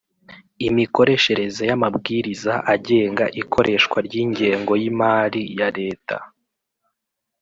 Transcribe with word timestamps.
imikoreshereze 0.67 1.61
y'amabwiriza 1.69 2.53
agenga 2.73 3.25
ikoreshwa 3.41 3.97
ry'ingengo 4.07 4.71
y'imali 4.81 5.41
ya 5.59 5.69
leta, 5.79 6.17